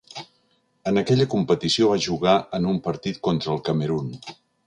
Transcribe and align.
En 0.91 0.97
aquella 1.01 1.27
competició 1.33 1.91
va 1.91 1.99
jugar 2.07 2.35
en 2.59 2.67
un 2.73 2.81
partit 2.89 3.23
contra 3.29 3.55
el 3.57 3.63
Camerun. 3.71 4.09